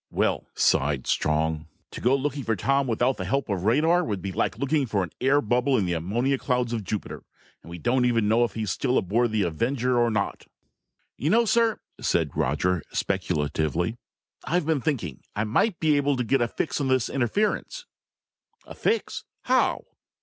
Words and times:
"Well," 0.09 0.47
sighed 0.55 1.05
Strong, 1.05 1.67
"to 1.91 2.01
go 2.01 2.15
looking 2.15 2.41
for 2.43 2.55
Tom 2.55 2.87
without 2.87 3.17
the 3.17 3.25
help 3.25 3.49
of 3.49 3.65
radar 3.65 4.03
would 4.03 4.19
be 4.19 4.31
like 4.31 4.57
looking 4.57 4.87
for 4.87 5.03
an 5.03 5.11
air 5.21 5.41
bubble 5.41 5.77
in 5.77 5.85
the 5.85 5.93
ammonia 5.93 6.39
clouds 6.39 6.73
of 6.73 6.83
Jupiter. 6.83 7.23
And 7.61 7.69
we 7.69 7.77
don't 7.77 8.05
even 8.05 8.27
know 8.27 8.43
if 8.43 8.55
he's 8.55 8.71
still 8.71 8.97
aboard 8.97 9.31
the 9.31 9.43
Avenger 9.43 9.99
or 9.99 10.09
not!" 10.09 10.47
"You 11.17 11.29
know, 11.29 11.45
sir," 11.45 11.81
said 11.99 12.35
Roger 12.35 12.81
speculatively, 12.91 13.99
"I've 14.43 14.65
been 14.65 14.81
thinking. 14.81 15.21
I 15.35 15.43
might 15.43 15.79
be 15.79 15.95
able 15.97 16.15
to 16.17 16.23
get 16.23 16.41
a 16.41 16.47
fix 16.47 16.81
on 16.81 16.87
this 16.87 17.07
interference." 17.07 17.85
"A 18.65 18.73
fix? 18.73 19.23
How?" 19.43 19.83